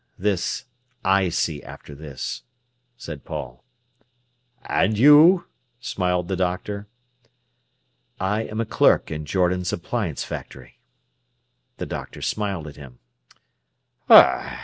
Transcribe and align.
"This—I 0.17 1.29
see 1.29 1.61
after 1.61 1.93
this," 1.93 2.41
said 2.97 3.23
Paul. 3.23 3.63
"And 4.65 4.97
you?" 4.97 5.45
smiled 5.79 6.27
the 6.27 6.35
doctor. 6.35 6.87
"I 8.19 8.41
am 8.45 8.59
a 8.59 8.65
clerk 8.65 9.11
in 9.11 9.25
Jordan's 9.25 9.71
Appliance 9.71 10.23
Factory." 10.23 10.79
The 11.77 11.85
doctor 11.85 12.23
smiled 12.23 12.65
at 12.65 12.77
him. 12.77 12.97